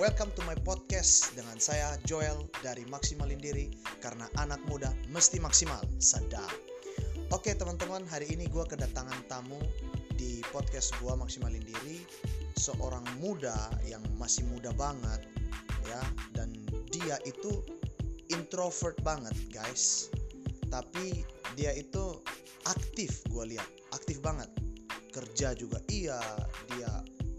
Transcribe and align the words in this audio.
Welcome 0.00 0.32
to 0.32 0.42
my 0.48 0.56
podcast 0.64 1.36
dengan 1.36 1.60
saya 1.60 1.92
Joel 2.08 2.48
dari 2.64 2.88
Maksimalin 2.88 3.36
Diri 3.36 3.68
karena 4.00 4.32
anak 4.40 4.56
muda 4.64 4.88
mesti 5.12 5.36
maksimal. 5.36 5.76
Sadap. 6.00 6.48
Oke 7.28 7.52
teman-teman, 7.52 8.08
hari 8.08 8.32
ini 8.32 8.48
gue 8.48 8.64
kedatangan 8.64 9.28
tamu 9.28 9.60
di 10.16 10.40
podcast 10.56 10.96
gue 11.04 11.12
Maksimalin 11.12 11.60
Diri, 11.60 12.00
seorang 12.56 13.04
muda 13.20 13.52
yang 13.84 14.00
masih 14.16 14.48
muda 14.48 14.72
banget 14.72 15.20
ya 15.84 16.00
dan 16.32 16.48
dia 16.88 17.20
itu 17.28 17.60
introvert 18.32 18.96
banget 19.04 19.36
guys. 19.52 20.08
Tapi 20.72 21.28
dia 21.60 21.76
itu 21.76 22.24
aktif 22.64 23.20
gue 23.28 23.52
lihat, 23.52 23.68
aktif 23.92 24.24
banget. 24.24 24.48
Kerja 25.12 25.52
juga 25.52 25.76
iya, 25.92 26.24
dia 26.72 26.88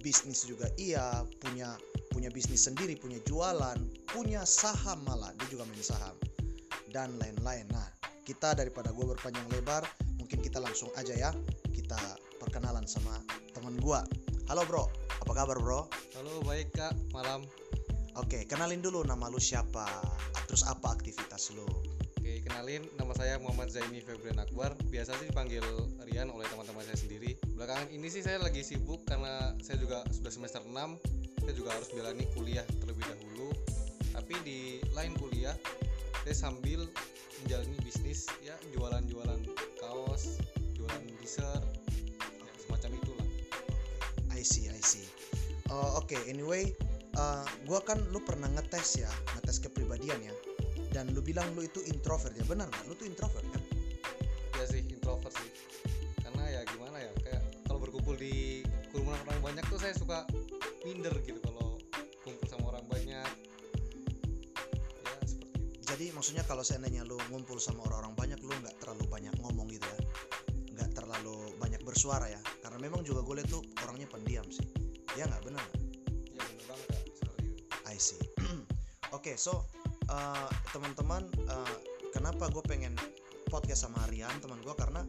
bisnis 0.06 0.46
juga 0.46 0.70
iya, 0.78 1.26
punya 1.42 1.74
punya 2.22 2.38
bisnis 2.38 2.70
sendiri, 2.70 2.94
punya 3.02 3.18
jualan, 3.26 3.82
punya 4.14 4.46
saham 4.46 5.02
malah, 5.10 5.34
dia 5.42 5.58
juga 5.58 5.66
main 5.66 5.82
saham 5.82 6.14
dan 6.94 7.10
lain-lain. 7.18 7.66
Nah, 7.74 7.90
kita 8.22 8.54
daripada 8.54 8.94
gue 8.94 9.10
berpanjang 9.10 9.42
lebar, 9.50 9.82
mungkin 10.22 10.38
kita 10.38 10.62
langsung 10.62 10.94
aja 11.02 11.18
ya, 11.18 11.34
kita 11.74 11.98
perkenalan 12.38 12.86
sama 12.86 13.18
teman 13.58 13.74
gue. 13.82 13.98
Halo 14.54 14.62
bro, 14.70 14.86
apa 15.18 15.34
kabar 15.34 15.58
bro? 15.58 15.90
Halo, 16.14 16.46
baik 16.46 16.70
kak, 16.78 16.94
malam. 17.10 17.42
Oke, 18.14 18.46
kenalin 18.46 18.86
dulu 18.86 19.02
nama 19.02 19.26
lu 19.26 19.42
siapa, 19.42 19.90
terus 20.46 20.62
apa 20.70 20.94
aktivitas 20.94 21.50
lu? 21.58 21.66
Oke, 22.22 22.46
kenalin, 22.46 22.86
nama 23.02 23.18
saya 23.18 23.42
Muhammad 23.42 23.74
Zaini 23.74 23.98
Febrian 23.98 24.38
Akbar. 24.38 24.78
Biasa 24.94 25.18
sih 25.18 25.34
dipanggil 25.34 25.66
Rian 26.06 26.30
oleh 26.30 26.46
teman-teman 26.54 26.86
saya 26.86 27.02
sendiri. 27.02 27.34
Belakangan 27.58 27.90
ini 27.90 28.14
sih 28.14 28.22
saya 28.22 28.38
lagi 28.38 28.62
sibuk 28.62 29.10
karena 29.10 29.58
saya 29.58 29.82
juga 29.82 30.06
sudah 30.14 30.30
semester 30.30 30.62
6. 30.62 31.21
Saya 31.42 31.54
juga 31.58 31.74
harus 31.74 31.90
jalani 31.90 32.26
kuliah 32.38 32.66
terlebih 32.78 33.06
dahulu. 33.10 33.50
Tapi 34.14 34.34
di 34.46 34.60
lain 34.94 35.18
kuliah, 35.18 35.58
saya 36.22 36.36
sambil 36.38 36.86
menjalani 37.42 37.78
bisnis 37.82 38.30
ya 38.46 38.54
jualan-jualan 38.78 39.42
kaos, 39.82 40.38
jualan 40.78 41.02
dessert, 41.18 41.66
ya, 42.22 42.54
semacam 42.62 42.92
itulah. 43.02 43.28
I 44.30 44.46
see, 44.46 44.70
I 44.70 44.78
see. 44.78 45.10
Oh, 45.74 45.98
Oke, 45.98 46.20
anyway, 46.30 46.70
uh, 47.18 47.48
gua 47.66 47.82
kan 47.82 47.98
lu 48.14 48.22
pernah 48.22 48.46
ngetes 48.54 49.02
ya, 49.02 49.10
ngetes 49.38 49.64
kepribadian 49.66 50.22
ya. 50.22 50.34
Dan 50.92 51.10
lu 51.16 51.24
bilang 51.24 51.48
lu 51.58 51.66
itu 51.66 51.82
introvert 51.90 52.36
ya, 52.38 52.46
benar 52.46 52.70
nggak? 52.70 52.84
Lu 52.86 52.94
tuh 52.94 53.08
introvert 53.10 53.44
kan? 53.50 53.64
Ya 54.60 54.66
sih 54.70 54.84
introvert 54.86 55.34
sih. 55.34 55.50
Karena 56.22 56.44
ya 56.46 56.62
gimana 56.70 57.02
ya, 57.02 57.12
kayak 57.26 57.42
kalau 57.66 57.80
berkumpul 57.82 58.20
di 58.20 58.62
kerumunan 58.92 59.18
orang 59.26 59.42
banyak 59.42 59.66
tuh 59.72 59.80
saya 59.80 59.96
suka 59.96 60.28
minder 60.86 61.14
gitu 61.22 61.38
kalau 61.46 61.78
kumpul 62.26 62.46
sama 62.50 62.66
orang 62.74 62.86
banyak. 62.90 63.30
Ya 65.06 65.14
seperti 65.26 65.58
itu. 65.62 65.80
Jadi 65.86 66.06
maksudnya 66.14 66.44
kalau 66.46 66.66
seandainya 66.66 67.06
lu 67.06 67.18
ngumpul 67.30 67.62
sama 67.62 67.86
orang-orang 67.86 68.14
banyak, 68.18 68.40
lu 68.42 68.54
nggak 68.62 68.78
terlalu 68.82 69.06
banyak 69.10 69.34
ngomong 69.42 69.70
gitu 69.70 69.86
ya, 69.86 70.00
nggak 70.78 70.90
terlalu 70.98 71.54
banyak 71.62 71.82
bersuara 71.86 72.30
ya. 72.30 72.42
Karena 72.66 72.78
memang 72.82 73.06
juga 73.06 73.22
gue 73.22 73.42
liat 73.42 73.50
tuh 73.50 73.62
orangnya 73.86 74.08
pendiam 74.10 74.46
sih. 74.50 74.66
Ya 75.14 75.30
nggak 75.30 75.44
benar? 75.46 75.66
Ya 76.34 76.42
bener 76.42 76.66
banget 76.66 76.88
seperti 77.14 77.42
itu. 77.46 77.64
I 77.86 77.98
see. 78.02 78.22
Oke, 79.18 79.38
so 79.38 79.68
uh, 80.10 80.50
teman-teman, 80.72 81.28
uh, 81.52 81.76
kenapa 82.16 82.50
gue 82.50 82.64
pengen 82.66 82.96
podcast 83.52 83.84
sama 83.86 84.00
Rian 84.08 84.32
teman 84.40 84.64
gue 84.64 84.72
karena 84.80 85.04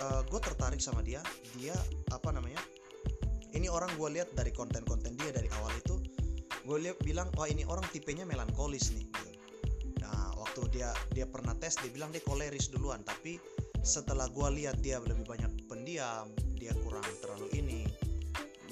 uh, 0.00 0.24
gue 0.24 0.40
tertarik 0.40 0.80
sama 0.80 1.04
dia. 1.04 1.20
Dia 1.60 1.76
apa 2.08 2.32
namanya? 2.32 2.58
Ini 3.54 3.70
orang 3.70 3.94
gue 3.94 4.10
lihat 4.18 4.34
dari 4.34 4.50
konten-konten 4.50 5.14
dia 5.14 5.30
dari 5.30 5.46
awal 5.62 5.70
itu, 5.78 5.96
gue 6.66 6.78
lihat 6.82 6.98
bilang, 7.06 7.30
wah 7.38 7.46
ini 7.46 7.62
orang 7.70 7.86
tipenya 7.94 8.26
melankolis 8.26 8.90
nih. 8.90 9.06
Gitu. 9.06 9.30
Nah, 10.02 10.34
waktu 10.34 10.66
dia 10.74 10.90
dia 11.14 11.26
pernah 11.30 11.54
tes, 11.54 11.78
dia 11.78 11.90
bilang 11.94 12.10
dia 12.10 12.20
koleris 12.26 12.74
duluan, 12.74 13.06
tapi 13.06 13.38
setelah 13.86 14.26
gue 14.26 14.48
lihat 14.58 14.82
dia 14.82 14.98
lebih 14.98 15.22
banyak 15.22 15.70
pendiam, 15.70 16.26
dia 16.58 16.74
kurang 16.82 17.06
terlalu 17.22 17.46
ini, 17.54 17.86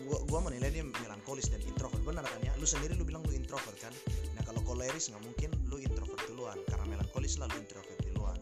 gua 0.07 0.19
gua 0.27 0.41
menilai 0.43 0.71
dia 0.75 0.85
melankolis 0.85 1.51
dan 1.51 1.63
introvert. 1.63 2.03
Benar 2.03 2.25
kan 2.27 2.41
ya? 2.43 2.53
Lu 2.59 2.67
sendiri 2.67 2.99
lu 2.99 3.07
bilang 3.07 3.23
lu 3.27 3.35
introvert 3.35 3.77
kan? 3.79 3.95
Nah 4.35 4.43
kalau 4.43 4.61
koleris 4.67 5.11
nggak 5.13 5.23
mungkin 5.23 5.51
lu 5.71 5.79
introvert 5.79 6.19
duluan. 6.27 6.59
Karena 6.67 6.85
melankolis 6.89 7.39
lalu 7.39 7.63
introvert 7.63 7.99
duluan. 8.03 8.39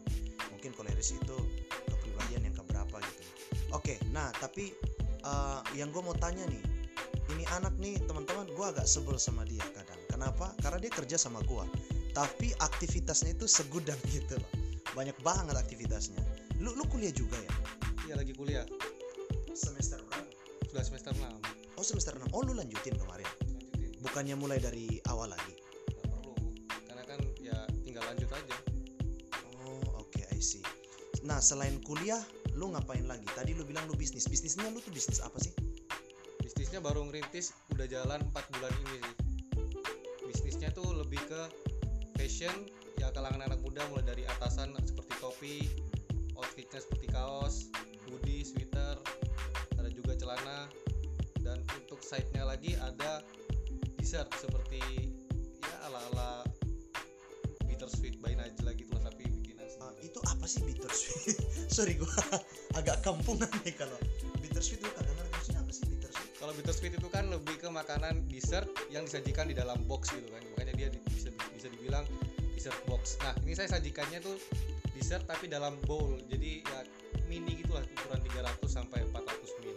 Mungkin 0.52 0.72
koleris 0.76 1.16
itu 1.16 1.36
kepribadian 1.88 2.48
yang 2.48 2.56
keberapa 2.56 2.96
gitu. 3.00 3.22
Oke 3.76 4.00
nah 4.10 4.32
tapi 4.40 4.72
uh, 5.24 5.60
yang 5.76 5.88
gue 5.92 6.02
mau 6.02 6.16
tanya 6.16 6.44
nih 6.48 6.80
ini 7.30 7.44
anak 7.54 7.74
nih 7.78 7.96
teman-teman 8.04 8.46
gua 8.58 8.74
agak 8.74 8.86
sebel 8.90 9.14
sama 9.16 9.46
dia 9.46 9.62
kadang. 9.70 9.98
Kenapa? 10.10 10.50
Karena 10.60 10.78
dia 10.82 10.90
kerja 10.90 11.16
sama 11.16 11.38
gua. 11.46 11.62
Tapi 12.10 12.50
aktivitasnya 12.58 13.38
itu 13.38 13.46
segudang 13.46 13.98
gitu 14.14 14.34
loh. 14.34 14.50
Banyak 14.98 15.14
banget 15.22 15.54
aktivitasnya. 15.54 16.18
Lu 16.58 16.74
lu 16.74 16.82
kuliah 16.90 17.14
juga 17.14 17.38
ya? 17.38 17.52
Iya 18.10 18.14
lagi 18.18 18.34
kuliah, 18.34 18.66
semester 19.54 20.02
berapa? 20.10 20.26
Sudah 20.66 20.84
semester 20.86 21.12
6 21.14 21.78
oh 21.78 21.84
semester 21.86 22.14
6 22.18 22.34
oh 22.34 22.42
lu 22.42 22.52
lanjutin 22.58 22.94
kemarin? 22.98 23.26
Lanjutin, 23.26 23.90
bukannya 24.02 24.34
mulai 24.34 24.58
dari 24.58 24.98
awal 25.06 25.30
lagi? 25.30 25.54
Nggak 25.94 26.08
perlu. 26.10 26.34
Karena 26.90 27.02
kan 27.06 27.20
ya 27.38 27.56
tinggal 27.86 28.02
lanjut 28.10 28.30
aja. 28.34 28.56
oh 29.62 30.02
oke 30.02 30.22
I 30.34 30.42
see. 30.42 30.62
Nah 31.22 31.38
selain 31.38 31.78
kuliah 31.86 32.18
lu 32.60 32.76
ngapain 32.76 33.08
lagi? 33.08 33.24
Tadi 33.32 33.56
lu 33.56 33.64
bilang 33.64 33.88
lu 33.88 33.96
bisnis. 33.96 34.28
Bisnisnya 34.28 34.68
lu 34.68 34.84
tuh 34.84 34.92
bisnis 34.92 35.24
apa 35.24 35.40
sih? 35.40 35.56
Bisnisnya 36.44 36.84
baru 36.84 37.08
ngerintis, 37.08 37.56
udah 37.72 37.88
jalan 37.88 38.20
4 38.20 38.52
bulan 38.52 38.72
ini 38.84 39.00
sih. 39.00 39.16
Bisnisnya 40.28 40.68
tuh 40.76 40.92
lebih 40.92 41.18
ke 41.24 41.40
fashion, 42.20 42.52
ya 43.00 43.08
kalangan 43.16 43.48
anak 43.48 43.64
muda 43.64 43.80
mulai 43.88 44.04
dari 44.04 44.28
atasan 44.28 44.76
seperti 44.84 45.12
topi, 45.24 45.56
outfitnya 46.36 46.84
seperti 46.84 47.08
kaos, 47.08 47.72
hoodie, 48.12 48.44
sweater, 48.44 49.00
ada 49.80 49.88
juga 49.88 50.12
celana, 50.20 50.68
dan 51.40 51.64
untuk 51.80 52.04
side-nya 52.04 52.44
lagi 52.44 52.76
ada 52.76 53.24
dessert 53.96 54.28
seperti 54.36 54.80
ya 55.64 55.76
ala-ala 55.88 56.44
bittersweet 57.64 58.20
by 58.20 58.36
Najla 58.36 58.76
gitu 58.76 58.92
lah 58.96 59.08
tapi 59.08 59.24
bikinan 59.28 59.64
Uh, 59.80 59.96
sendiri. 59.96 60.12
itu 60.12 60.20
apa 60.28 60.44
sih 60.44 60.60
bittersweet 60.60 61.39
sorry 61.70 61.94
gua 61.94 62.10
agak 62.78 63.00
kampungan 63.00 63.48
nih 63.62 63.74
kalau 63.74 63.96
bittersweet 64.38 64.82
gua 64.82 64.92
kagak 64.92 65.14
ngerti 65.14 65.30
maksudnya 65.32 65.60
apa 65.62 65.72
sih 65.72 65.86
bittersweet 65.86 66.28
Kalau 66.36 66.52
bittersweet 66.56 66.94
itu 66.96 67.08
kan 67.08 67.24
lebih 67.28 67.56
ke 67.56 67.68
makanan 67.68 68.24
dessert 68.26 68.64
yang 68.88 69.04
disajikan 69.04 69.44
di 69.44 69.52
dalam 69.52 69.76
box 69.84 70.08
gitu 70.08 70.24
kan. 70.26 70.40
Makanya 70.56 70.72
dia 70.72 70.88
di- 70.88 71.02
bisa 71.06 71.28
bisa 71.52 71.68
dibilang 71.68 72.00
dessert 72.50 72.80
box. 72.88 73.20
Nah, 73.20 73.36
ini 73.44 73.52
saya 73.52 73.68
sajikannya 73.70 74.18
tuh 74.18 74.40
dessert 74.90 75.28
tapi 75.28 75.46
dalam 75.46 75.76
bowl. 75.84 76.16
Jadi 76.26 76.64
ya 76.64 76.80
mini 77.28 77.60
gitulah 77.60 77.84
ukuran 77.84 78.24
300 78.24 78.56
sampai 78.66 79.04
400 79.04 79.20
ml. 79.60 79.76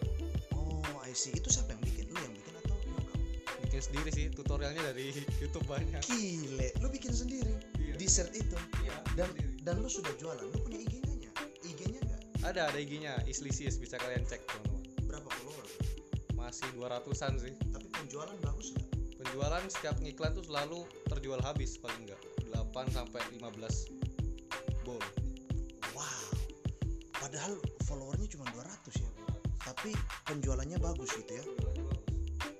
oh 0.56 0.80
I 1.04 1.12
see 1.12 1.30
itu 1.30 1.46
siapa 1.46 1.70
yang 1.70 1.84
bikin 1.84 2.08
lu 2.08 2.18
yang 2.18 2.32
bikin 2.32 2.54
atau 2.58 2.74
nyokap 2.80 3.20
Bikin 3.62 3.80
sendiri 3.84 4.08
sih 4.10 4.24
tutorialnya 4.32 4.82
dari 4.88 5.12
YouTube 5.44 5.68
banyak. 5.68 6.00
gile 6.00 6.72
lu 6.80 6.88
bikin 6.88 7.12
sendiri 7.12 7.54
Iya. 7.76 7.94
dessert 7.94 8.32
itu 8.32 8.56
Iya, 8.80 8.96
dan 9.14 9.28
sendiri. 9.30 9.52
dan 9.62 9.74
lu 9.78 9.86
sudah 9.86 10.10
jualan 10.16 10.40
lu 10.42 10.58
punya 10.58 10.80
nggak 10.80 11.03
Ada 12.44 12.68
ada 12.68 12.76
IG-nya 12.76 13.16
Islisius 13.24 13.80
bisa 13.80 13.96
kalian 13.96 14.20
cek 14.28 14.44
teman-teman. 14.44 14.84
berapa 15.08 15.28
follower 15.32 15.66
Masih 16.36 16.68
200-an 16.76 17.40
sih. 17.40 17.56
tapi 17.72 17.88
penjualan 17.88 18.36
bagus 18.44 18.76
nggak 18.76 18.88
Penjualan 19.16 19.64
setiap 19.72 19.96
ngiklan 20.04 20.36
tuh 20.36 20.44
selalu 20.44 20.84
terjual 21.08 21.40
habis 21.40 21.80
paling 21.80 22.04
enggak 22.04 22.20
8 22.52 22.92
sampai 22.92 23.24
15 23.40 24.84
bowl. 24.84 25.00
Wow. 25.96 26.24
Padahal 27.16 27.56
followernya 27.88 28.28
cuma 28.28 28.44
200 28.52 28.92
ya. 29.00 29.10
Tapi 29.64 29.96
penjualannya 30.28 30.76
bagus 30.76 31.16
gitu 31.16 31.40
ya. 31.40 31.44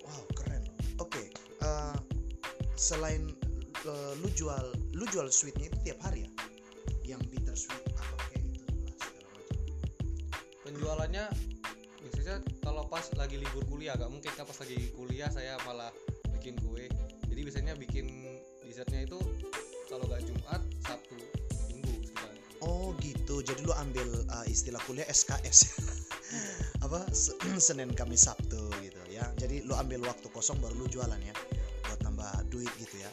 Wow, 0.00 0.24
keren. 0.32 0.64
Oke, 0.96 1.28
eh, 1.60 1.96
selain 2.72 3.28
eh, 3.84 4.12
lu 4.24 4.32
jual 4.32 4.64
lu 4.96 5.04
jual 5.12 5.28
sweetnya 5.28 5.68
itu 5.68 5.92
tiap 5.92 6.00
hari 6.00 6.24
ya? 6.24 6.30
Yang 7.04 7.20
bitter 7.28 7.56
sweet 7.60 7.83
penjualannya 10.84 11.24
biasanya 12.04 12.44
kalau 12.60 12.84
pas 12.92 13.08
lagi 13.16 13.40
libur 13.40 13.64
kuliah 13.72 13.96
gak 13.96 14.12
mungkin 14.12 14.28
kan 14.36 14.44
pas 14.44 14.60
lagi 14.60 14.92
kuliah 14.92 15.32
saya 15.32 15.56
malah 15.64 15.88
bikin 16.36 16.60
kue 16.60 16.92
jadi 17.24 17.40
biasanya 17.40 17.72
bikin 17.72 18.36
dessertnya 18.68 19.08
itu 19.08 19.16
kalau 19.88 20.04
gak 20.12 20.20
Jumat 20.28 20.60
Sabtu 20.84 21.16
Minggu 21.72 22.04
sekali 22.04 22.36
Oh 22.60 22.92
gitu. 23.00 23.40
Jadi 23.40 23.64
lu 23.64 23.72
ambil 23.72 24.04
eh, 24.28 24.46
istilah 24.52 24.80
kuliah 24.84 25.08
SKS. 25.08 25.72
apa 26.84 27.00
Se- 27.16 27.32
Senin 27.64 27.88
Kamis 27.96 28.28
Sabtu 28.28 28.68
gitu 28.84 29.00
ya. 29.08 29.24
Jadi 29.40 29.64
lu 29.64 29.72
ambil 29.72 30.04
waktu 30.04 30.28
kosong 30.36 30.60
baru 30.60 30.84
lu 30.84 30.86
jualan 30.92 31.16
ya. 31.24 31.32
Buat 31.88 32.00
nambah 32.04 32.52
duit 32.52 32.72
gitu 32.76 33.00
ya. 33.00 33.08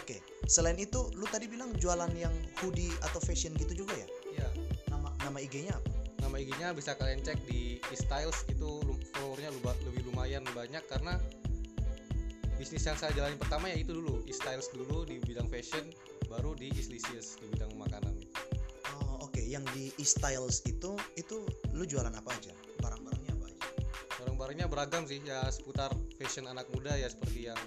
Oke, 0.00 0.24
selain 0.48 0.80
itu 0.80 1.12
lu 1.12 1.28
tadi 1.28 1.44
bilang 1.44 1.76
jualan 1.76 2.08
yang 2.16 2.32
hoodie 2.64 2.92
atau 3.04 3.20
fashion 3.20 3.52
gitu 3.60 3.84
juga 3.84 3.92
ya? 3.96 4.08
ya 4.44 4.48
Nama 4.88 5.08
nama 5.24 5.40
IG-nya 5.40 5.76
apa? 5.76 5.89
Nama 6.30 6.46
IG-nya 6.46 6.70
bisa 6.78 6.94
kalian 6.94 7.18
cek 7.26 7.42
di 7.50 7.82
styles 7.90 8.46
itu 8.46 8.78
followernya 9.18 9.50
lebih 9.82 10.06
lumayan 10.06 10.46
banyak 10.54 10.78
karena 10.86 11.18
bisnis 12.54 12.86
yang 12.86 12.94
saya 12.94 13.10
jalani 13.18 13.34
pertama 13.34 13.66
ya 13.66 13.74
itu 13.74 13.98
dulu 13.98 14.22
e-styles 14.30 14.70
dulu 14.70 15.02
di 15.02 15.18
bidang 15.26 15.50
fashion 15.50 15.90
baru 16.30 16.54
di 16.54 16.70
Islicious 16.70 17.34
di 17.42 17.50
bidang 17.50 17.74
makanan 17.74 18.14
Oh, 18.94 19.26
oke. 19.26 19.42
Yang 19.42 19.74
di 19.74 19.84
e-styles 19.98 20.62
itu 20.70 20.94
itu 21.18 21.42
lu 21.74 21.82
jualan 21.82 22.14
apa 22.14 22.30
aja? 22.30 22.54
Barang-barangnya 22.78 23.34
apa 23.34 23.46
aja? 23.50 23.66
barang-barangnya 24.22 24.66
beragam 24.70 25.02
sih 25.10 25.18
ya 25.26 25.50
seputar 25.50 25.90
fashion 26.14 26.46
anak 26.46 26.70
muda 26.70 26.94
ya 26.94 27.10
seperti 27.10 27.50
yang 27.50 27.58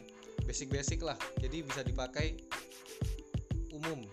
basic-basic 0.48 1.04
lah 1.04 1.20
jadi 1.44 1.68
bisa 1.68 1.84
dipakai 1.84 2.40
umum 3.76 4.08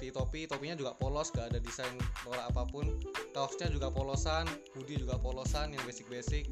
seperti 0.00 0.16
topi 0.16 0.40
topinya 0.48 0.76
juga 0.80 0.92
polos 0.96 1.28
gak 1.28 1.52
ada 1.52 1.60
desain 1.60 1.92
norak 2.24 2.48
apa 2.48 2.64
pun 2.72 2.88
kaosnya 3.36 3.68
juga 3.68 3.92
polosan 3.92 4.48
hoodie 4.72 4.96
juga 4.96 5.20
polosan 5.20 5.76
yang 5.76 5.84
basic-basic 5.84 6.48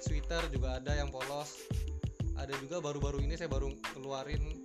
sweater 0.00 0.40
juga 0.48 0.80
ada 0.80 0.96
yang 0.96 1.12
polos 1.12 1.60
ada 2.40 2.56
juga 2.56 2.80
baru-baru 2.80 3.20
ini 3.20 3.36
saya 3.36 3.52
baru 3.52 3.68
keluarin 3.92 4.64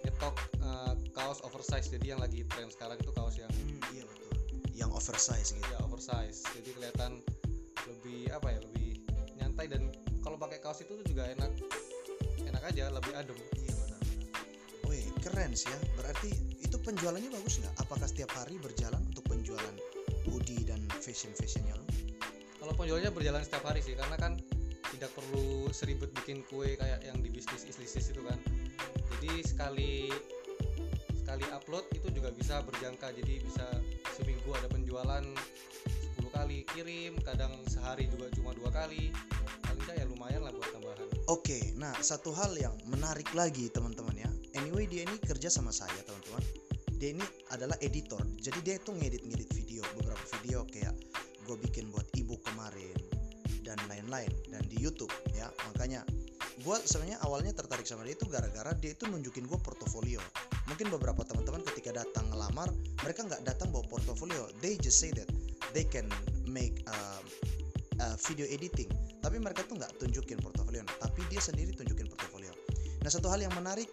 nyetok 0.00 0.32
eh, 0.64 0.96
kaos 1.12 1.44
oversize 1.44 1.92
jadi 1.92 2.16
yang 2.16 2.24
lagi 2.24 2.40
tren 2.48 2.72
sekarang 2.72 2.96
itu 2.96 3.12
kaos 3.12 3.36
yang 3.36 3.52
Hmm, 3.52 3.76
iya 3.92 4.08
betul. 4.08 4.32
Yang 4.72 4.90
oversize 4.96 5.52
gitu. 5.52 5.68
ya 5.68 5.78
oversize 5.84 6.40
jadi 6.56 6.72
kelihatan 6.72 7.20
lebih 7.84 8.32
apa 8.32 8.48
ya 8.48 8.64
lebih 8.64 8.96
nyantai 9.36 9.68
dan 9.68 9.92
kalau 10.24 10.40
pakai 10.40 10.56
kaos 10.56 10.80
itu 10.80 10.96
tuh 10.96 11.04
juga 11.04 11.28
enak 11.28 11.52
enak 12.48 12.64
aja 12.64 12.88
lebih 12.88 13.12
adem 13.12 13.36
Iya 13.60 13.76
benar-benar. 13.76 14.88
Wih, 14.88 15.04
keren 15.20 15.52
sih 15.52 15.68
ya. 15.68 15.76
Berarti 16.00 16.51
itu 16.72 16.80
penjualannya 16.80 17.28
bagus 17.28 17.60
nggak? 17.60 17.84
Apakah 17.84 18.08
setiap 18.08 18.32
hari 18.32 18.56
berjalan 18.56 19.04
untuk 19.12 19.28
penjualan 19.28 19.76
hoodie 20.32 20.64
dan 20.64 20.80
fashion 21.04 21.36
fashionnya 21.36 21.76
lo? 21.76 21.84
kalau 22.62 22.78
penjualannya 22.78 23.10
berjalan 23.10 23.42
setiap 23.42 23.66
hari 23.66 23.82
sih 23.82 23.98
karena 23.98 24.14
kan 24.14 24.38
tidak 24.94 25.10
perlu 25.18 25.66
seribet 25.74 26.14
bikin 26.22 26.46
kue 26.46 26.78
kayak 26.78 27.02
yang 27.02 27.18
di 27.18 27.26
bisnis 27.26 27.66
islisis 27.66 28.14
itu 28.14 28.22
kan 28.22 28.38
jadi 29.18 29.42
sekali 29.42 30.14
sekali 31.18 31.42
upload 31.50 31.82
itu 31.90 32.06
juga 32.14 32.30
bisa 32.30 32.62
berjangka 32.62 33.10
jadi 33.18 33.42
bisa 33.42 33.66
seminggu 34.14 34.54
ada 34.54 34.70
penjualan 34.70 35.26
10 35.26 36.22
kali 36.30 36.62
kirim 36.70 37.18
kadang 37.26 37.50
sehari 37.66 38.06
juga 38.06 38.30
cuma 38.30 38.54
dua 38.54 38.70
kali 38.70 39.10
paling 39.66 39.82
nggak 39.82 39.96
ya 39.98 40.06
lumayan 40.06 40.46
lah 40.46 40.54
buat 40.54 40.70
tambahan 40.70 41.02
Oke, 41.30 41.70
nah 41.78 41.94
satu 42.02 42.34
hal 42.34 42.50
yang 42.58 42.74
menarik 42.90 43.30
lagi 43.30 43.70
teman-teman 43.70 44.26
ya. 44.26 44.30
Anyway 44.58 44.90
dia 44.90 45.06
ini 45.06 45.16
kerja 45.22 45.46
sama 45.46 45.70
saya 45.70 46.02
teman-teman. 46.02 46.42
Dia 47.02 47.18
ini 47.18 47.26
adalah 47.50 47.74
editor. 47.82 48.22
Jadi 48.38 48.62
dia 48.62 48.78
itu 48.78 48.94
ngedit-ngedit 48.94 49.50
video, 49.58 49.82
beberapa 49.98 50.22
video 50.38 50.62
kayak 50.70 50.94
gue 51.42 51.56
bikin 51.66 51.90
buat 51.90 52.06
ibu 52.14 52.38
kemarin 52.46 52.94
dan 53.66 53.74
lain-lain 53.90 54.30
dan 54.54 54.62
di 54.70 54.78
YouTube 54.78 55.10
ya. 55.34 55.50
Makanya 55.74 56.06
gue 56.62 56.76
sebenarnya 56.86 57.18
awalnya 57.26 57.50
tertarik 57.58 57.90
sama 57.90 58.06
dia 58.06 58.14
itu 58.14 58.30
gara-gara 58.30 58.70
dia 58.78 58.94
itu 58.94 59.10
nunjukin 59.10 59.50
gue 59.50 59.58
portofolio. 59.58 60.22
Mungkin 60.70 60.94
beberapa 60.94 61.26
teman-teman 61.26 61.66
ketika 61.74 62.06
datang 62.06 62.22
ngelamar 62.30 62.70
mereka 63.02 63.26
nggak 63.26 63.50
datang 63.50 63.74
bawa 63.74 63.82
portofolio. 63.90 64.46
They 64.62 64.78
just 64.78 65.02
say 65.02 65.10
that 65.18 65.26
they 65.74 65.82
can 65.82 66.06
make 66.46 66.86
um, 66.86 67.26
uh, 67.98 68.14
video 68.30 68.46
editing 68.46 68.86
tapi 69.22 69.38
mereka 69.38 69.62
tuh 69.66 69.78
nggak 69.78 69.90
tunjukin 70.02 70.38
portofolio 70.42 70.82
tapi 70.98 71.22
dia 71.30 71.38
sendiri 71.38 71.70
tunjukin 71.72 72.10
portofolio 72.10 72.50
nah 73.02 73.10
satu 73.10 73.30
hal 73.30 73.42
yang 73.42 73.54
menarik 73.54 73.86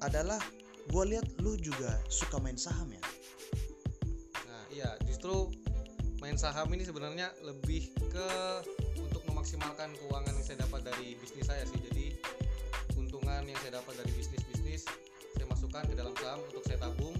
adalah 0.00 0.40
gue 0.90 1.04
lihat 1.06 1.26
lu 1.38 1.54
juga 1.54 1.94
suka 2.10 2.42
main 2.42 2.58
saham 2.58 2.90
ya? 2.90 3.02
Nah, 4.42 4.62
iya, 4.74 4.90
justru 5.06 5.54
main 6.18 6.34
saham 6.34 6.66
ini 6.74 6.82
sebenarnya 6.82 7.30
lebih 7.46 7.94
ke 8.10 8.28
untuk 8.98 9.22
memaksimalkan 9.30 9.94
keuangan 10.02 10.34
yang 10.34 10.44
saya 10.44 10.58
dapat 10.66 10.82
dari 10.90 11.14
bisnis 11.22 11.46
saya 11.46 11.62
sih. 11.62 11.78
Jadi 11.78 12.18
keuntungan 12.90 13.46
yang 13.46 13.58
saya 13.62 13.78
dapat 13.78 14.02
dari 14.02 14.10
bisnis-bisnis 14.18 14.82
saya 15.38 15.46
masukkan 15.46 15.86
ke 15.86 15.94
dalam 15.94 16.10
saham 16.18 16.42
untuk 16.50 16.66
saya 16.66 16.82
tabung. 16.82 17.14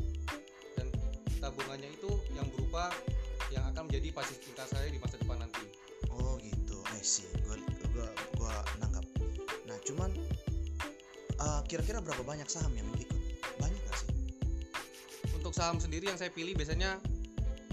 Dan 0.74 0.90
tabungannya 1.38 1.94
itu 1.94 2.10
yang 2.34 2.50
berupa 2.50 2.90
yang 3.54 3.62
akan 3.70 3.86
menjadi 3.86 4.10
pasif 4.10 4.42
income 4.50 4.66
saya 4.66 4.90
di 4.90 4.98
masa 4.98 5.14
depan 5.22 5.38
nanti. 5.38 5.62
oh 6.10 6.34
gitu. 6.42 6.82
I 6.90 7.02
see. 7.06 7.30
Gue 7.46 7.62
gua 7.94 8.06
gua 8.34 8.54
nangkap 8.82 9.06
nah 9.70 9.78
cuman 9.86 10.10
uh, 11.38 11.62
kira-kira 11.70 12.02
berapa 12.02 12.26
banyak 12.26 12.50
saham 12.50 12.74
yang 12.74 12.86
ikut 12.98 13.19
Untuk 15.50 15.66
saham 15.66 15.82
sendiri 15.82 16.06
yang 16.06 16.14
saya 16.14 16.30
pilih 16.30 16.54
biasanya 16.54 17.02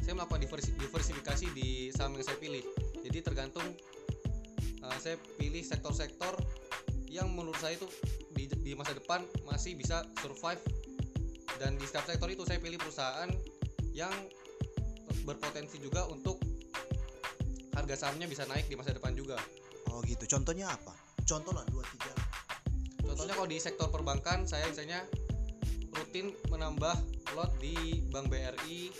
saya 0.01 0.17
melakukan 0.17 0.41
diversi- 0.41 0.73
diversifikasi 0.81 1.45
di 1.53 1.93
saham 1.93 2.17
yang 2.17 2.25
saya 2.25 2.41
pilih. 2.41 2.65
Jadi 3.05 3.21
tergantung 3.21 3.61
uh, 4.81 4.97
saya 4.97 5.13
pilih 5.37 5.61
sektor-sektor 5.61 6.41
yang 7.05 7.29
menurut 7.29 7.53
saya 7.61 7.77
itu 7.77 7.85
di, 8.33 8.49
di 8.49 8.73
masa 8.73 8.97
depan 8.97 9.21
masih 9.45 9.77
bisa 9.77 10.01
survive 10.25 10.57
dan 11.61 11.77
di 11.77 11.85
setiap 11.85 12.09
sektor 12.09 12.25
itu 12.33 12.49
saya 12.49 12.57
pilih 12.57 12.81
perusahaan 12.81 13.29
yang 13.93 14.09
berpotensi 15.21 15.77
juga 15.77 16.09
untuk 16.09 16.41
harga 17.77 17.93
sahamnya 18.09 18.25
bisa 18.25 18.49
naik 18.49 18.65
di 18.65 18.73
masa 18.73 18.97
depan 18.97 19.13
juga. 19.13 19.37
oh 19.93 20.01
gitu 20.01 20.25
contohnya 20.25 20.65
apa 20.73 20.97
contoh 21.29 21.53
lah 21.53 21.61
dua 21.69 21.85
tiga 21.93 22.09
Contohnya 23.05 23.37
kalau 23.37 23.45
di 23.45 23.61
sektor 23.61 23.93
perbankan 23.93 24.49
saya 24.49 24.65
misalnya 24.65 25.05
rutin 25.93 26.33
menambah 26.49 27.16
lot 27.35 27.51
di 27.59 28.03
Bank 28.13 28.31
BRI 28.31 28.93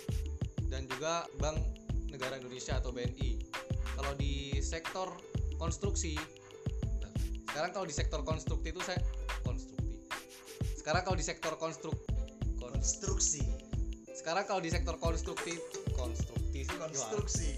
dan 0.68 0.84
juga 0.90 1.24
Bank 1.40 1.56
Negara 2.12 2.36
Indonesia 2.36 2.76
atau 2.76 2.92
BNI. 2.92 3.40
Kalau 3.96 4.12
di 4.16 4.58
sektor 4.60 5.08
konstruksi, 5.56 6.16
bentar. 6.16 7.12
sekarang 7.52 7.70
kalau 7.72 7.86
di 7.88 7.94
sektor 7.94 8.20
konstruksi 8.24 8.68
itu 8.72 8.80
saya 8.84 9.00
konstruksi. 9.44 9.86
Sekarang 10.80 11.02
kalau 11.04 11.16
di 11.16 11.24
sektor 11.24 11.52
konstruk 11.56 11.96
kon- 12.60 12.78
konstruksi 12.78 13.42
sekarang 14.14 14.44
kalau 14.46 14.60
di 14.62 14.70
sektor 14.70 14.94
konstruksi 15.02 15.56
wah. 15.58 16.86
konstruksi 16.86 17.50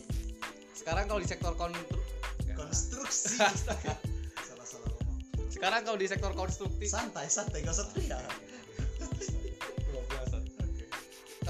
Sekarang 0.75 1.05
kalau 1.13 1.21
di 1.21 1.29
sektor 1.29 1.53
kontru 1.55 2.01
konstruksi 2.57 3.37
salah 4.49 4.67
salah 4.67 4.91
ngomong 4.97 5.19
sekarang 5.53 5.83
kalau 5.85 5.99
di 6.01 6.09
sektor 6.09 6.33
konstruksi 6.33 6.87
santai 6.89 7.29
santai 7.29 7.63
gak 7.63 7.77
usah 7.77 7.87
teriak 7.93 8.23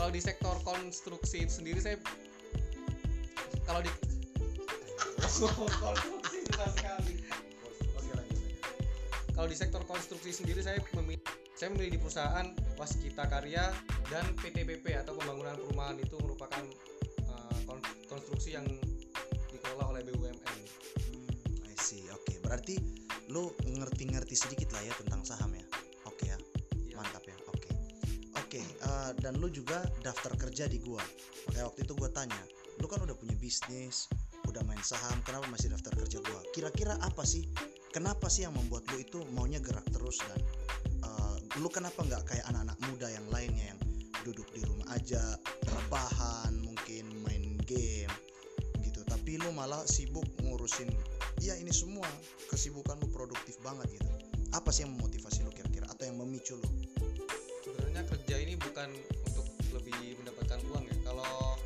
Kalau 0.01 0.09
di 0.17 0.25
sektor 0.25 0.57
konstruksi 0.65 1.45
itu 1.45 1.61
sendiri 1.61 1.77
saya 1.77 2.01
kalau 3.69 3.85
di 3.85 3.93
konstruksi 5.21 6.41
susah 6.49 6.69
sekali. 6.73 7.21
Kalau 9.37 9.45
di 9.45 9.57
sektor 9.61 9.85
konstruksi 9.85 10.33
sendiri 10.33 10.65
saya 10.65 10.81
memilih 10.97 11.21
saya 11.53 11.69
memilih 11.77 11.97
di 11.97 12.01
perusahaan 12.01 12.49
Waskita 12.81 13.29
Karya 13.29 13.69
dan 14.09 14.25
PTPP 14.41 14.97
atau 14.97 15.13
pembangunan 15.21 15.61
perumahan 15.61 16.01
itu 16.01 16.17
merupakan 16.25 16.65
uh, 17.29 17.59
kon- 17.69 17.85
konstruksi 18.09 18.57
yang 18.57 18.65
dikelola 19.53 19.93
oleh 19.93 20.03
BUMN. 20.09 20.41
Hmm, 21.13 21.69
I 21.69 21.77
see. 21.77 22.09
Oke, 22.09 22.41
berarti 22.41 22.81
lu 23.29 23.53
ngerti-ngerti 23.69 24.33
sedikit 24.33 24.73
lah 24.73 24.81
ya 24.81 24.97
tentang 24.97 25.29
saham 25.29 25.53
ya. 25.53 25.65
Oke 26.09 26.25
ya, 26.33 26.41
Iya. 26.89 26.97
mantap 26.97 27.21
ya. 27.29 27.40
Eh, 29.11 29.15
dan 29.19 29.43
lu 29.43 29.51
juga 29.51 29.83
daftar 30.07 30.39
kerja 30.39 30.71
di 30.71 30.79
gua. 30.79 31.03
Makanya 31.51 31.67
waktu 31.67 31.81
itu 31.83 31.93
gua 31.99 32.11
tanya, 32.15 32.43
lu 32.79 32.87
kan 32.87 33.03
udah 33.03 33.17
punya 33.19 33.35
bisnis, 33.43 34.07
udah 34.47 34.63
main 34.63 34.81
saham, 34.87 35.19
kenapa 35.27 35.51
masih 35.51 35.75
daftar 35.75 35.91
kerja 35.99 36.23
gua? 36.23 36.41
Kira-kira 36.55 36.95
apa 37.03 37.27
sih? 37.27 37.51
Kenapa 37.91 38.31
sih 38.31 38.47
yang 38.47 38.55
membuat 38.55 38.87
lu 38.95 39.03
itu 39.03 39.19
maunya 39.35 39.59
gerak 39.59 39.83
terus 39.91 40.23
dan 40.23 40.41
eh, 41.03 41.37
lu 41.59 41.67
kenapa 41.67 42.07
nggak 42.07 42.23
kayak 42.23 42.45
anak-anak 42.55 42.79
muda 42.87 43.11
yang 43.11 43.27
lainnya 43.35 43.75
yang 43.75 43.81
duduk 44.23 44.47
di 44.55 44.63
rumah 44.63 44.87
aja, 44.95 45.23
rebahan, 45.67 46.55
mungkin 46.63 47.11
main 47.27 47.59
game 47.67 48.13
gitu 48.85 49.01
tapi 49.07 49.39
lu 49.39 49.55
malah 49.55 49.81
sibuk 49.87 50.27
ngurusin 50.43 50.91
ya 51.39 51.55
ini 51.55 51.71
semua 51.71 52.05
kesibukan 52.51 52.99
lu 52.99 53.09
produktif 53.09 53.57
banget 53.63 53.87
gitu 53.95 54.11
apa 54.51 54.75
sih 54.75 54.83
yang 54.83 54.99
memotivasi 54.99 55.47
lu 55.47 55.55
kira-kira 55.55 55.87
atau 55.87 56.05
yang 56.11 56.19
memicu 56.19 56.59
lu 56.59 56.69
Sebenarnya 57.91 58.07
kerja 58.23 58.37
ini 58.39 58.55
bukan 58.55 58.87
untuk 59.27 59.51
lebih 59.75 60.15
mendapatkan 60.23 60.63
uang 60.71 60.87
ya. 60.87 60.95
Kalau 61.11 61.59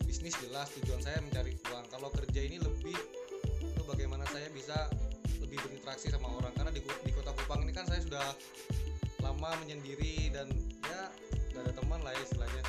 bisnis 0.00 0.32
jelas 0.40 0.72
tujuan 0.80 0.96
saya 1.04 1.20
mencari 1.20 1.60
uang. 1.68 1.84
Kalau 1.92 2.08
kerja 2.08 2.40
ini 2.40 2.56
lebih 2.56 2.96
itu 3.60 3.82
bagaimana 3.84 4.24
saya 4.32 4.48
bisa 4.48 4.88
lebih 5.44 5.60
berinteraksi 5.60 6.08
sama 6.08 6.32
orang 6.40 6.56
karena 6.56 6.72
di, 6.72 6.80
di 6.80 7.12
kota 7.12 7.36
Kupang 7.36 7.68
ini 7.68 7.76
kan 7.76 7.84
saya 7.84 8.00
sudah 8.00 8.32
lama 9.20 9.60
menyendiri 9.60 10.32
dan 10.32 10.48
ya 10.88 11.12
gak 11.52 11.68
ada 11.68 11.72
teman 11.76 12.00
lah 12.00 12.16
ya 12.16 12.22
istilahnya 12.24 12.64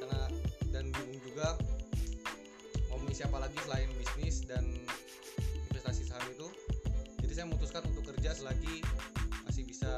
karena 0.00 0.20
dan 0.72 0.88
bingung 0.88 1.20
juga 1.20 1.52
mau 2.88 2.96
mengisi 2.96 3.28
apa 3.28 3.44
lagi 3.44 3.60
selain 3.60 3.92
bisnis 4.00 4.40
dan 4.48 4.64
investasi 5.68 6.08
saham 6.08 6.24
itu 6.32 6.48
jadi 7.20 7.32
saya 7.36 7.44
memutuskan 7.52 7.84
untuk 7.92 8.08
kerja 8.08 8.32
selagi 8.32 8.80
masih 9.44 9.68
bisa 9.68 9.92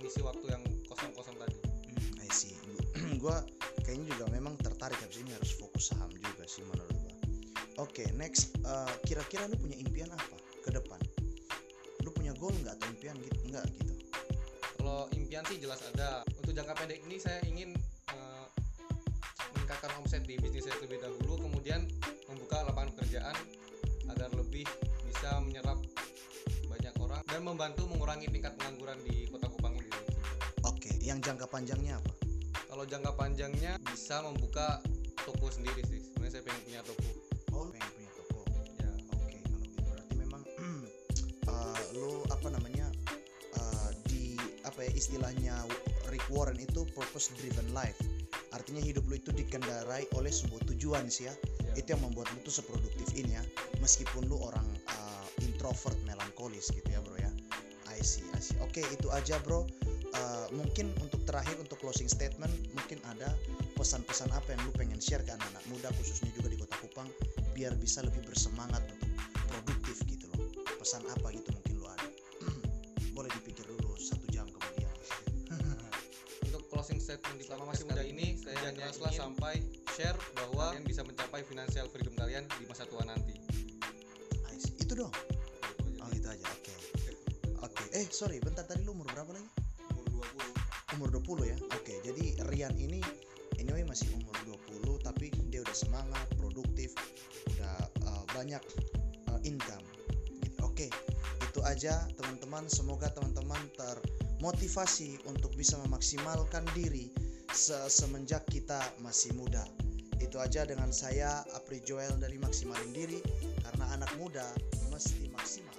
mengisi 0.00 0.24
waktu 0.24 0.48
yang 0.48 0.64
gua 3.18 3.42
kayaknya 3.84 4.16
juga 4.16 4.24
memang 4.32 4.54
tertarik 4.60 4.98
habis 5.00 5.22
ini 5.22 5.30
harus 5.32 5.52
fokus 5.56 5.92
saham 5.92 6.10
juga 6.12 6.44
sih 6.44 6.62
menurut 6.66 6.96
gua. 6.96 7.14
Oke 7.84 8.08
next 8.16 8.56
eh, 8.64 8.92
kira-kira 9.04 9.48
lu 9.48 9.56
punya 9.60 9.76
impian 9.76 10.08
apa 10.08 10.36
ke 10.64 10.70
depan? 10.72 11.00
Lu 12.04 12.10
punya 12.12 12.32
goal 12.36 12.56
nggak 12.64 12.76
atau 12.80 12.86
impian 12.92 13.16
gitu? 13.20 13.38
Nggak 13.52 13.64
gitu? 13.76 13.94
Kalau 14.80 15.08
impian 15.12 15.44
sih 15.44 15.58
jelas 15.60 15.80
ada. 15.92 16.24
Untuk 16.40 16.56
jangka 16.56 16.74
pendek 16.78 17.04
ini 17.04 17.16
saya 17.20 17.40
ingin 17.44 17.76
eh, 18.12 18.46
meningkatkan 19.56 19.92
omset 20.00 20.24
di 20.24 20.40
bisnis 20.40 20.64
saya 20.64 20.78
terlebih 20.80 21.04
dahulu 21.04 21.46
kemudian 21.48 21.84
membuka 22.32 22.64
lapangan 22.64 22.90
pekerjaan 22.96 23.36
agar 24.08 24.30
lebih 24.32 24.64
bisa 25.04 25.36
menyerap 25.42 25.76
banyak 26.70 26.94
orang 27.02 27.22
dan 27.28 27.40
membantu 27.42 27.84
mengurangi 27.90 28.30
tingkat 28.30 28.54
pengangguran 28.56 28.98
di 29.04 29.26
kota 29.28 29.50
Kupang 29.50 29.74
ini. 29.76 29.90
Oke 30.64 30.90
yang 31.02 31.20
jangka 31.22 31.46
panjangnya 31.50 31.98
apa 31.98 32.25
kalau 32.76 32.92
jangka 32.92 33.16
panjangnya 33.16 33.72
bisa 33.88 34.20
membuka 34.20 34.84
toko 35.24 35.48
sendiri 35.48 35.80
sih 35.88 35.96
sebenarnya 35.96 36.32
saya 36.36 36.44
pengen 36.44 36.60
punya 36.68 36.80
toko 36.84 37.08
oh 37.56 37.66
pengen 37.72 37.88
punya 37.96 38.12
toko 38.20 38.40
ya 38.76 38.92
Oke, 39.16 39.40
kalau 39.48 39.64
gitu 39.64 39.80
berarti 39.88 40.14
memang 40.20 40.42
uh, 41.56 41.80
lo 41.96 42.20
apa 42.28 42.52
namanya 42.52 42.84
uh, 43.56 43.90
di 44.12 44.36
apa 44.68 44.84
ya 44.84 44.92
istilahnya 44.92 45.56
Rick 46.12 46.28
Warren 46.28 46.60
itu 46.60 46.84
purpose 46.92 47.32
driven 47.40 47.64
life. 47.72 47.96
Artinya 48.52 48.84
hidup 48.84 49.08
lo 49.08 49.16
itu 49.16 49.32
dikendarai 49.32 50.12
oleh 50.12 50.28
sebuah 50.28 50.68
tujuan 50.68 51.08
sih 51.08 51.32
ya. 51.32 51.34
Ya. 51.72 51.80
Itu 51.80 51.96
yang 51.96 52.04
membuat 52.04 52.28
lo 52.36 52.44
tuh 52.44 52.60
seproduktif 52.60 53.08
ini 53.16 53.40
ya. 53.40 53.44
Meskipun 53.80 54.28
lo 54.28 54.52
orang 54.52 54.68
uh, 54.92 55.24
introvert 55.40 55.96
melankolis 56.04 56.68
gitu 56.76 56.92
ya, 56.92 57.00
Bro 57.00 57.16
ya. 57.24 57.32
I 57.88 58.04
see, 58.04 58.28
I 58.36 58.40
see. 58.44 58.60
Oke, 58.60 58.84
itu 58.92 59.08
aja, 59.16 59.40
Bro. 59.40 59.64
Uh, 60.14 60.46
mungkin 60.54 60.94
untuk 61.02 61.20
terakhir 61.26 61.58
untuk 61.58 61.76
closing 61.82 62.06
statement 62.06 62.52
mungkin 62.72 63.02
ada 63.10 63.34
pesan-pesan 63.74 64.30
apa 64.30 64.54
yang 64.54 64.60
lu 64.62 64.72
pengen 64.78 64.96
share 65.02 65.20
ke 65.20 65.34
anak-anak 65.34 65.64
muda 65.68 65.88
khususnya 65.98 66.30
juga 66.32 66.48
di 66.54 66.56
Kota 66.56 66.76
Kupang 66.78 67.08
biar 67.52 67.74
bisa 67.76 68.00
lebih 68.06 68.22
bersemangat 68.22 68.80
untuk 68.86 69.10
produktif 69.50 70.00
gitu 70.06 70.30
loh. 70.36 70.46
Pesan 70.78 71.02
apa 71.10 71.34
gitu 71.34 71.50
mungkin 71.50 71.74
lu 71.82 71.86
ada? 71.90 72.08
Boleh 73.16 73.30
dipikir 73.34 73.66
dulu 73.66 73.98
satu 73.98 74.24
jam 74.30 74.46
kemudian. 74.46 74.94
Untuk 76.46 76.62
closing 76.70 77.02
statement 77.02 77.42
di 77.42 77.44
selama 77.48 77.74
masih 77.74 77.84
muda 77.90 78.04
ini 78.06 78.38
saya 78.38 78.72
keraslah 78.72 79.10
ingin 79.10 79.20
sampai 79.20 79.54
share 79.96 80.18
bahwa 80.38 80.70
kalian 80.76 80.86
bisa 80.86 81.02
mencapai 81.02 81.40
financial 81.42 81.90
freedom 81.90 82.14
kalian 82.14 82.44
di 82.60 82.64
masa 82.70 82.86
tua 82.86 83.02
nanti. 83.02 83.34
Itu 84.78 84.94
dong? 84.94 85.12
Oh 85.98 86.10
itu 86.14 86.28
aja. 86.30 86.46
Oke. 86.54 86.74
Oke. 87.58 87.82
Eh 87.90 88.06
sorry 88.14 88.38
bentar 88.38 88.62
tadi 88.62 88.86
lu 88.86 88.94
umur 88.94 89.10
berapa 89.10 89.34
lagi? 89.34 89.48
umur 89.48 89.56
20 89.56 89.65
umur 90.96 91.12
20 91.20 91.52
ya. 91.52 91.56
Oke 91.76 92.00
jadi 92.02 92.24
Rian 92.48 92.74
ini 92.80 93.00
anyway 93.60 93.84
masih 93.84 94.08
umur 94.16 94.34
20 94.72 95.06
tapi 95.06 95.32
dia 95.52 95.60
udah 95.62 95.76
semangat 95.76 96.26
produktif 96.40 96.92
udah 97.56 97.76
uh, 98.08 98.24
banyak 98.32 98.60
uh, 99.30 99.40
income. 99.44 99.84
Oke 100.64 100.88
itu 101.40 101.60
aja 101.64 102.04
teman-teman. 102.16 102.68
Semoga 102.68 103.12
teman-teman 103.12 103.60
termotivasi 103.76 105.20
untuk 105.28 105.52
bisa 105.56 105.80
memaksimalkan 105.84 106.64
diri 106.76 107.12
se- 107.52 107.88
semenjak 107.88 108.44
kita 108.48 108.80
masih 109.00 109.32
muda. 109.36 109.64
Itu 110.16 110.40
aja 110.40 110.64
dengan 110.64 110.88
saya 110.92 111.44
Apri 111.52 111.84
Joel 111.84 112.16
dari 112.16 112.40
Maksimalin 112.40 112.92
Diri. 112.92 113.20
Karena 113.64 114.00
anak 114.00 114.12
muda 114.16 114.48
mesti 114.88 115.28
maksimal 115.28 115.75